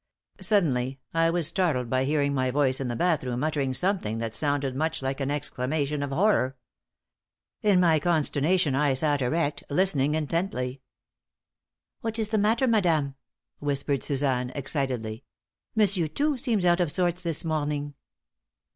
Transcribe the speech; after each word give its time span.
Suddenly, 0.39 0.99
I 1.13 1.29
was 1.29 1.45
startled 1.45 1.87
by 1.87 2.05
hearing 2.05 2.33
my 2.33 2.49
voice 2.49 2.79
in 2.79 2.87
the 2.87 2.95
bathroom 2.95 3.43
uttering 3.43 3.71
something 3.75 4.17
that 4.17 4.33
sounded 4.33 4.75
much 4.75 5.03
like 5.03 5.19
an 5.21 5.29
exclamation 5.29 6.01
of 6.01 6.09
horror. 6.09 6.57
In 7.61 7.79
my 7.79 7.99
consternation 7.99 8.73
I 8.73 8.95
sat 8.95 9.21
erect, 9.21 9.63
listening 9.69 10.15
intently. 10.15 10.81
"What 11.99 12.17
is 12.17 12.29
the 12.29 12.39
matter, 12.39 12.65
madame?" 12.65 13.13
whispered 13.59 14.01
Suzanne, 14.01 14.49
excitedly. 14.55 15.23
"Monsieur, 15.75 16.07
too, 16.07 16.35
seems 16.35 16.65
out 16.65 16.79
of 16.79 16.91
sorts 16.91 17.21
this 17.21 17.45
morning." 17.45 17.93